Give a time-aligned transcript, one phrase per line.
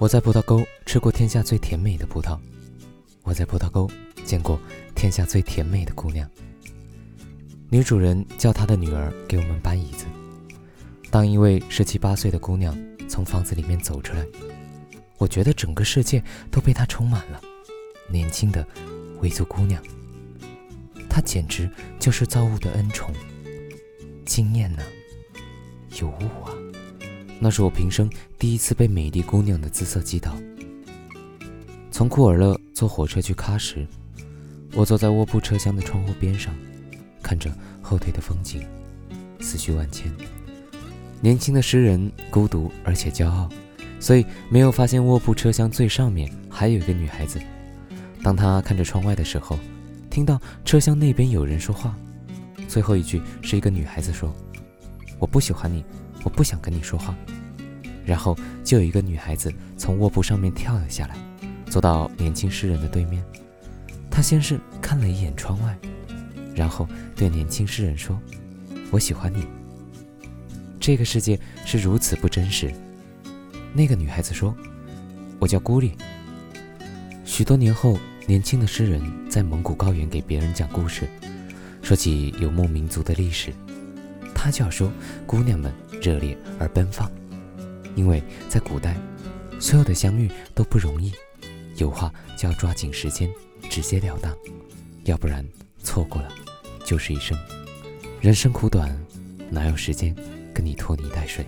[0.00, 2.38] 我在葡萄沟吃过天下最甜美的葡萄，
[3.22, 3.86] 我在葡萄沟
[4.24, 4.58] 见过
[4.94, 6.26] 天下最甜美的姑娘。
[7.68, 10.06] 女主人叫她的女儿给我们搬椅子。
[11.10, 12.74] 当一位十七八岁的姑娘
[13.10, 14.24] 从房子里面走出来，
[15.18, 17.38] 我觉得整个世界都被她充满了。
[18.08, 18.66] 年轻的
[19.20, 19.82] 维族姑娘，
[21.10, 23.14] 她简直就是造物的恩宠。
[24.24, 24.82] 惊艳呢，
[26.00, 26.56] 有物啊！
[27.42, 30.36] 那是我平生第一次被美丽姑娘的姿色击倒。
[31.90, 33.86] 从库尔勒坐火车去喀什，
[34.74, 36.54] 我坐在卧铺车厢的窗户边上，
[37.22, 37.50] 看着
[37.80, 38.62] 后退的风景，
[39.40, 40.12] 思绪万千。
[41.22, 43.48] 年轻的诗人孤独而且骄傲，
[43.98, 47.40] 所以没有发现卧铺车厢最上面还有一个女孩子。
[48.22, 49.58] 当他看着窗外的时候，
[50.10, 51.96] 听到车厢那边有人说话，
[52.68, 54.34] 最后一句是一个女孩子说
[55.18, 55.84] ：“我不喜欢你，
[56.22, 57.14] 我不想跟你说话。”
[58.04, 61.16] 然后就有一个女孩子从卧铺上面跳了下来，
[61.66, 63.22] 坐到年轻诗人的对面。
[64.10, 65.78] 她先是看了一眼窗外，
[66.54, 68.18] 然后对年轻诗人说
[68.90, 69.46] ：“我喜欢你。”
[70.80, 72.72] 这个世界是如此不真实。
[73.72, 74.54] 那个女孩子说
[75.38, 75.92] ：“我叫孤立。”
[77.24, 81.08] 许多年后，年轻的诗人在蒙古高原给别人讲故事，
[81.82, 83.52] 说起游牧民族的历史，
[84.34, 84.90] 他就要说
[85.26, 85.72] 姑娘们
[86.02, 87.10] 热烈而奔放，
[87.96, 88.96] 因为在古代，
[89.58, 91.12] 所有的相遇都不容易，
[91.76, 93.30] 有话就要抓紧时间，
[93.68, 94.36] 直截了当，
[95.04, 95.46] 要不然
[95.82, 96.28] 错过了
[96.84, 97.38] 就是一生。
[98.20, 98.94] 人生苦短，
[99.50, 100.14] 哪有时间？
[100.52, 101.46] 跟你拖泥带水。